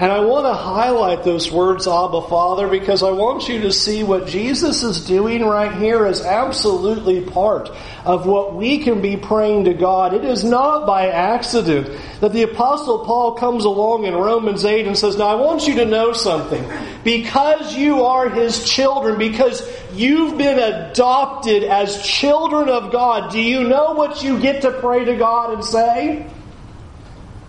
[0.00, 4.02] And I want to highlight those words, Abba Father, because I want you to see
[4.02, 7.70] what Jesus is doing right here is absolutely part
[8.04, 10.12] of what we can be praying to God.
[10.12, 14.98] It is not by accident that the Apostle Paul comes along in Romans 8 and
[14.98, 16.68] says, Now I want you to know something.
[17.04, 23.62] Because you are his children, because you've been adopted as children of God, do you
[23.62, 26.26] know what you get to pray to God and say?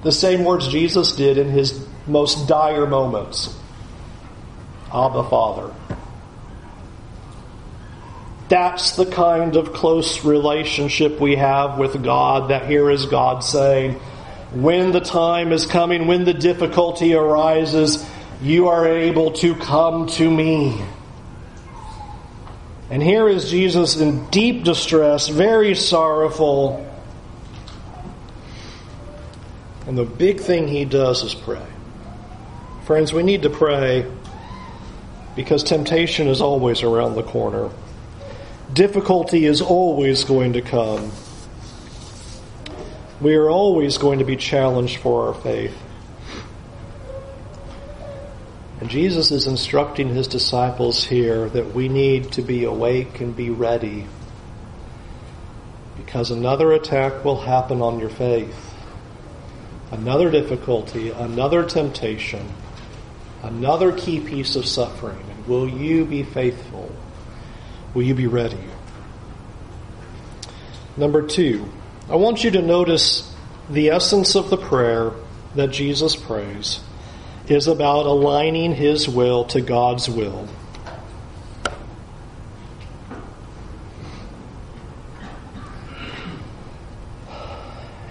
[0.06, 3.58] The same words Jesus did in his most dire moments.
[4.94, 5.74] Abba, Father.
[8.48, 13.94] That's the kind of close relationship we have with God, that here is God saying,
[14.54, 18.06] when the time is coming, when the difficulty arises,
[18.44, 20.86] you are able to come to me.
[22.92, 26.92] And here is Jesus in deep distress, very sorrowful.
[29.88, 31.66] And the big thing he does is pray.
[32.86, 34.12] Friends, we need to pray
[35.36, 37.70] because temptation is always around the corner.
[38.74, 41.12] Difficulty is always going to come.
[43.22, 45.76] We are always going to be challenged for our faith.
[48.82, 53.50] And Jesus is instructing his disciples here that we need to be awake and be
[53.50, 54.08] ready
[55.98, 58.65] because another attack will happen on your faith.
[59.92, 62.48] Another difficulty, another temptation
[63.46, 65.24] another key piece of suffering.
[65.30, 66.92] And will you be faithful?
[67.94, 68.64] Will you be ready?
[70.98, 71.72] Number two,
[72.10, 73.34] I want you to notice
[73.70, 75.12] the essence of the prayer
[75.56, 76.80] that Jesus prays
[77.48, 80.48] is about aligning his will to God's will.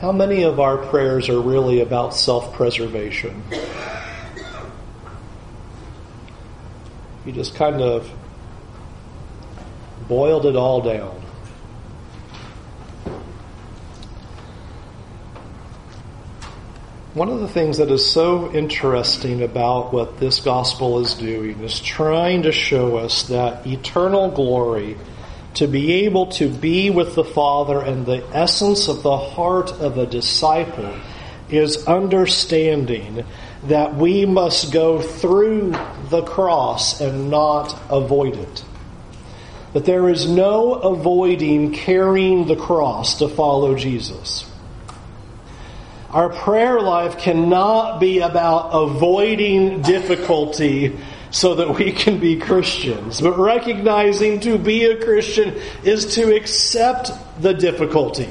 [0.04, 3.42] How many of our prayers are really about self preservation?
[7.24, 8.10] You just kind of
[10.06, 11.22] boiled it all down.
[17.14, 21.80] One of the things that is so interesting about what this gospel is doing is
[21.80, 24.98] trying to show us that eternal glory,
[25.54, 29.98] to be able to be with the Father and the essence of the heart of
[29.98, 30.92] a disciple,
[31.48, 33.24] is understanding
[33.64, 35.74] that we must go through
[36.10, 38.64] the cross and not avoid it.
[39.72, 44.50] That there is no avoiding carrying the cross to follow Jesus.
[46.10, 50.96] Our prayer life cannot be about avoiding difficulty
[51.34, 57.10] so that we can be Christians, but recognizing to be a Christian is to accept
[57.42, 58.30] the difficulty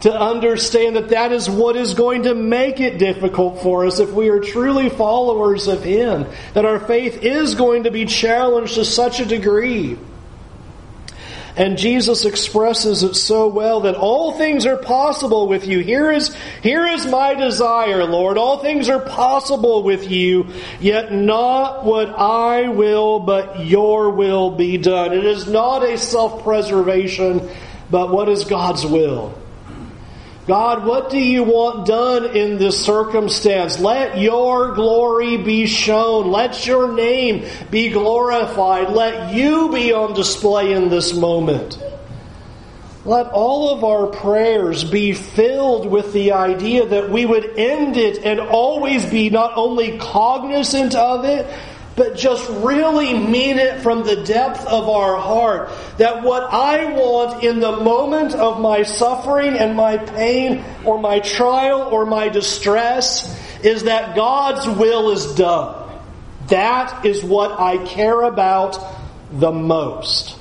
[0.00, 4.12] to understand that that is what is going to make it difficult for us if
[4.12, 8.84] we are truly followers of Him, that our faith is going to be challenged to
[8.84, 9.96] such a degree.
[11.56, 15.78] And Jesus expresses it so well that all things are possible with you.
[15.78, 18.38] Here is, here is my desire, Lord.
[18.38, 20.48] All things are possible with you,
[20.80, 25.12] yet not what I will, but your will be done.
[25.12, 27.48] It is not a self-preservation,
[27.88, 29.38] but what is God's will.
[30.46, 33.78] God, what do you want done in this circumstance?
[33.78, 36.30] Let your glory be shown.
[36.30, 38.90] Let your name be glorified.
[38.90, 41.82] Let you be on display in this moment.
[43.06, 48.24] Let all of our prayers be filled with the idea that we would end it
[48.24, 51.46] and always be not only cognizant of it,
[51.96, 55.70] but just really mean it from the depth of our heart.
[55.98, 61.20] That what I want in the moment of my suffering and my pain or my
[61.20, 65.80] trial or my distress is that God's will is done.
[66.48, 68.78] That is what I care about
[69.30, 70.38] the most.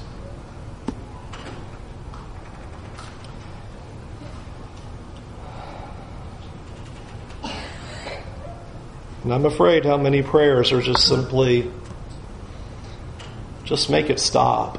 [9.24, 11.72] And I'm afraid how many prayers are just simply
[13.64, 14.78] just make it stop.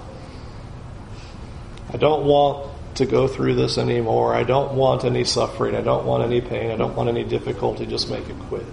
[1.93, 4.35] I don't want to go through this anymore.
[4.35, 5.75] I don't want any suffering.
[5.75, 6.71] I don't want any pain.
[6.71, 7.87] I don't want any difficulty.
[7.87, 8.65] Just make it quit.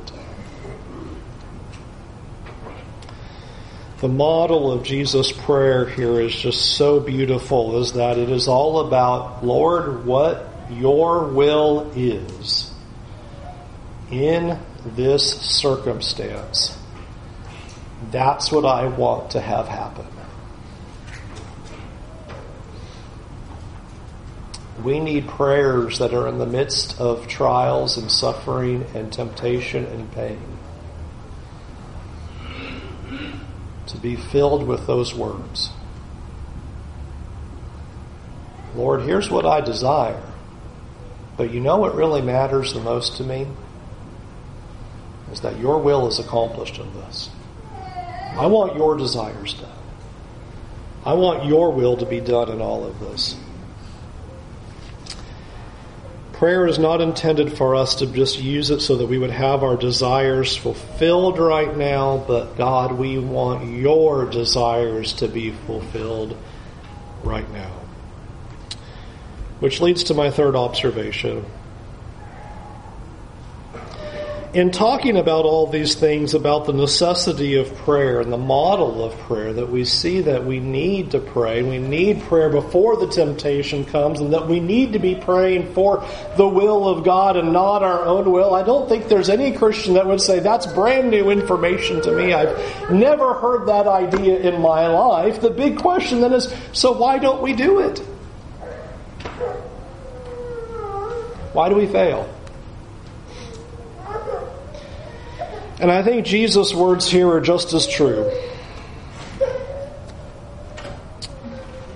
[4.00, 8.88] The model of Jesus' prayer here is just so beautiful, is that it is all
[8.88, 12.72] about, Lord, what your will is
[14.10, 16.78] in this circumstance.
[18.10, 20.08] That's what I want to have happen.
[24.84, 30.12] We need prayers that are in the midst of trials and suffering and temptation and
[30.12, 30.42] pain.
[33.88, 35.70] To be filled with those words.
[38.76, 40.24] Lord, here's what I desire.
[41.38, 43.48] But you know what really matters the most to me?
[45.32, 47.30] Is that your will is accomplished in this.
[47.74, 49.70] I want your desires done.
[51.06, 53.36] I want your will to be done in all of this.
[56.34, 59.64] Prayer is not intended for us to just use it so that we would have
[59.64, 66.36] our desires fulfilled right now, but God, we want your desires to be fulfilled
[67.24, 67.72] right now.
[69.60, 71.46] Which leads to my third observation
[74.54, 79.18] in talking about all these things about the necessity of prayer and the model of
[79.20, 83.86] prayer, that we see that we need to pray, we need prayer before the temptation
[83.86, 87.82] comes, and that we need to be praying for the will of God and not
[87.82, 88.54] our own will.
[88.54, 92.34] I don't think there's any Christian that would say that's brand new information to me.
[92.34, 95.40] I've never heard that idea in my life.
[95.40, 98.00] The big question then is so why don't we do it?
[101.54, 102.30] Why do we fail?
[105.82, 108.32] And I think Jesus' words here are just as true.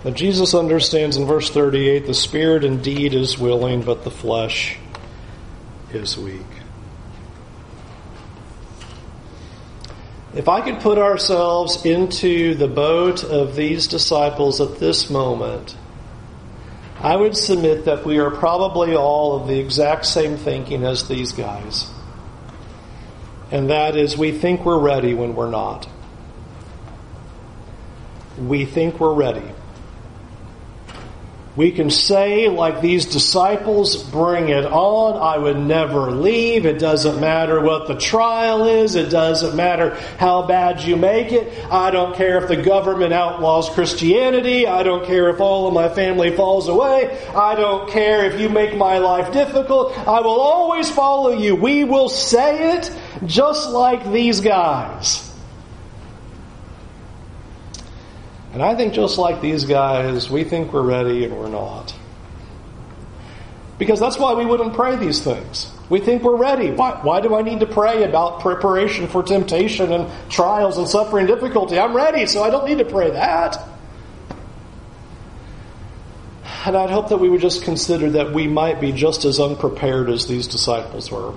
[0.02, 4.80] That Jesus understands in verse 38 the spirit indeed is willing, but the flesh
[5.94, 6.42] is weak.
[10.34, 15.78] If I could put ourselves into the boat of these disciples at this moment,
[17.00, 21.34] I would submit that we are probably all of the exact same thinking as these
[21.34, 21.92] guys
[23.52, 25.88] and that is we think we're ready when we're not.
[28.38, 29.55] We think we're ready.
[31.56, 35.16] We can say, like these disciples, bring it on.
[35.16, 36.66] I would never leave.
[36.66, 38.96] It doesn't matter what the trial is.
[38.96, 41.66] It doesn't matter how bad you make it.
[41.72, 44.68] I don't care if the government outlaws Christianity.
[44.68, 47.18] I don't care if all of my family falls away.
[47.34, 49.98] I don't care if you make my life difficult.
[50.00, 51.56] I will always follow you.
[51.56, 52.92] We will say it
[53.26, 55.25] just like these guys.
[58.56, 61.94] And I think just like these guys, we think we're ready and we're not.
[63.78, 65.70] Because that's why we wouldn't pray these things.
[65.90, 66.72] We think we're ready.
[66.72, 71.28] Why, why do I need to pray about preparation for temptation and trials and suffering
[71.28, 71.78] and difficulty?
[71.78, 73.62] I'm ready, so I don't need to pray that.
[76.66, 80.10] And I'd hope that we would just consider that we might be just as unprepared
[80.10, 81.34] as these disciples were.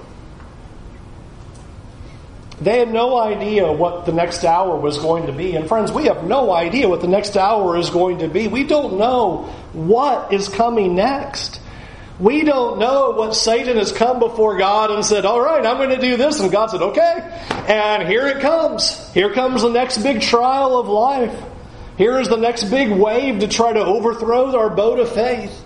[2.61, 5.55] They had no idea what the next hour was going to be.
[5.55, 8.49] And friends, we have no idea what the next hour is going to be.
[8.49, 11.61] We don't know what is coming next.
[12.19, 15.91] We don't know what Satan has come before God and said, All right, I'm going
[15.91, 16.41] to do this.
[16.41, 17.47] And God said, Okay.
[17.69, 19.13] And here it comes.
[19.13, 21.45] Here comes the next big trial of life.
[21.97, 25.63] Here is the next big wave to try to overthrow our boat of faith.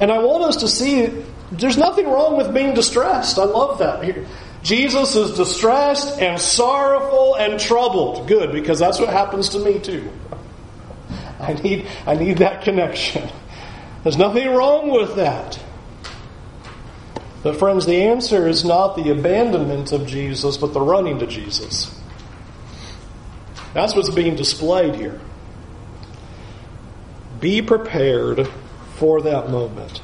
[0.00, 3.38] And I want us to see there's nothing wrong with being distressed.
[3.38, 4.00] I love that.
[4.62, 8.26] Jesus is distressed and sorrowful and troubled.
[8.26, 10.10] Good, because that's what happens to me too.
[11.40, 13.28] I need, I need that connection.
[14.02, 15.60] There's nothing wrong with that.
[17.42, 21.94] But, friends, the answer is not the abandonment of Jesus, but the running to Jesus.
[23.74, 25.20] That's what's being displayed here.
[27.38, 28.48] Be prepared
[28.96, 30.02] for that moment.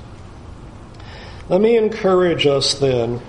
[1.48, 3.20] Let me encourage us then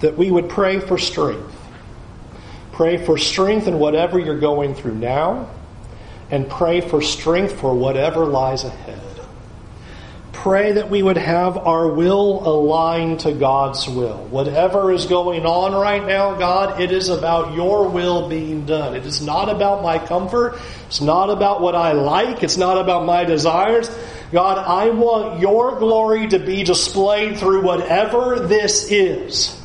[0.00, 1.54] that we would pray for strength.
[2.72, 5.50] Pray for strength in whatever you're going through now,
[6.30, 9.00] and pray for strength for whatever lies ahead.
[10.32, 14.18] Pray that we would have our will aligned to God's will.
[14.30, 18.94] Whatever is going on right now, God, it is about your will being done.
[18.94, 20.56] It is not about my comfort.
[20.86, 22.44] It's not about what I like.
[22.44, 23.90] It's not about my desires.
[24.30, 29.57] God, I want your glory to be displayed through whatever this is.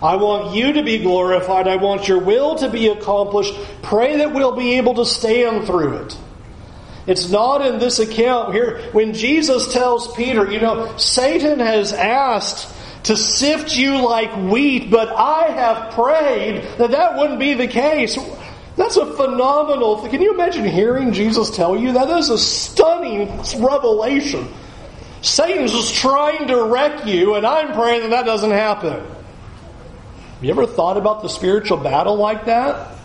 [0.00, 1.66] I want you to be glorified.
[1.66, 3.54] I want your will to be accomplished.
[3.82, 6.16] Pray that we'll be able to stand through it.
[7.06, 8.90] It's not in this account here.
[8.92, 12.72] When Jesus tells Peter, you know, Satan has asked
[13.04, 18.18] to sift you like wheat, but I have prayed that that wouldn't be the case.
[18.76, 20.10] That's a phenomenal thing.
[20.10, 22.08] Can you imagine hearing Jesus tell you that?
[22.08, 23.28] That is a stunning
[23.58, 24.46] revelation.
[25.22, 29.02] Satan's just trying to wreck you, and I'm praying that that doesn't happen.
[30.38, 32.96] Have you ever thought about the spiritual battle like that?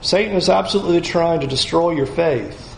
[0.00, 2.74] Satan is absolutely trying to destroy your faith.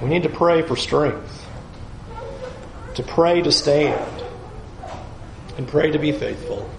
[0.00, 1.46] We need to pray for strength,
[2.94, 4.24] to pray to stand,
[5.58, 6.70] and pray to be faithful.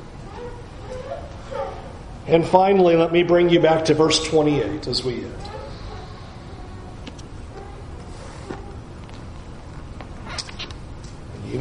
[2.26, 5.43] And finally, let me bring you back to verse 28 as we end.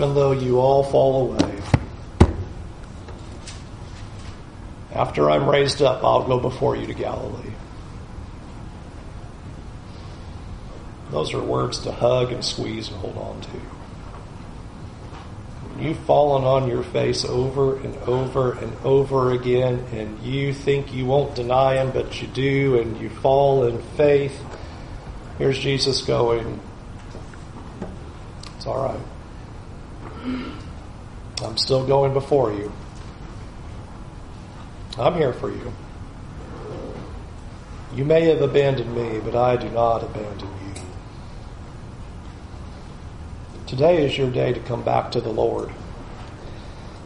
[0.03, 1.63] Even though you all fall away,
[4.93, 7.53] after I'm raised up, I'll go before you to Galilee.
[11.13, 13.49] Those are words to hug and squeeze and hold on to.
[15.69, 20.93] When You've fallen on your face over and over and over again, and you think
[20.93, 24.37] you won't deny Him, but you do, and you fall in faith.
[25.39, 26.59] Here's Jesus going,
[28.57, 29.12] It's all right.
[30.23, 32.73] I'm still going before you.
[34.99, 35.73] I'm here for you.
[37.95, 40.83] You may have abandoned me, but I do not abandon you.
[43.67, 45.73] Today is your day to come back to the Lord.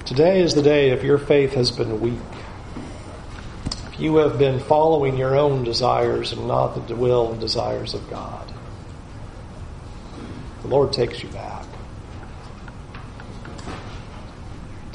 [0.05, 2.19] Today is the day if your faith has been weak.
[3.93, 8.09] If you have been following your own desires and not the will and desires of
[8.11, 8.53] God.
[10.63, 11.65] The Lord takes you back.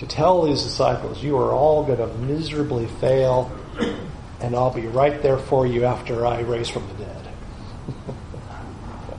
[0.02, 3.52] To tell these disciples, you are all going to miserably fail,
[4.40, 7.28] and I'll be right there for you after I raise from the dead.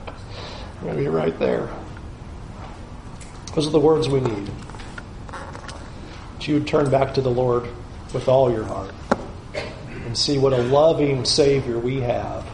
[0.09, 1.69] I'm going to be right there.
[3.55, 4.51] Those are the words we need.
[5.31, 7.65] That you would turn back to the Lord
[8.13, 8.93] with all your heart
[10.05, 12.45] and see what a loving Savior we have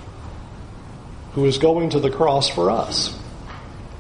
[1.33, 3.17] who is going to the cross for us,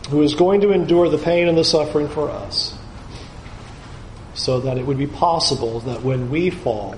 [0.09, 2.75] who is going to endure the pain and the suffering for us,
[4.39, 6.95] so that it would be possible that when we fall,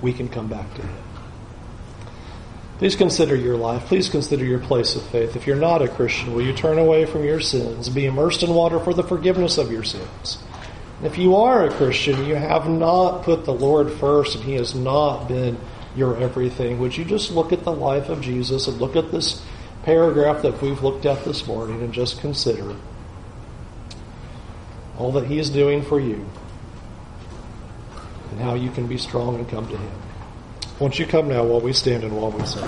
[0.00, 1.04] we can come back to Him.
[2.78, 3.86] Please consider your life.
[3.86, 5.34] Please consider your place of faith.
[5.34, 8.54] If you're not a Christian, will you turn away from your sins, be immersed in
[8.54, 10.38] water for the forgiveness of your sins?
[11.02, 14.74] If you are a Christian, you have not put the Lord first and He has
[14.74, 15.58] not been
[15.96, 16.78] your everything.
[16.78, 19.42] Would you just look at the life of Jesus and look at this
[19.82, 22.76] paragraph that we've looked at this morning and just consider
[24.98, 26.24] all that He is doing for you
[28.30, 29.92] and how you can be strong and come to Him.
[30.78, 32.62] Won't you come now while we stand and while we sing?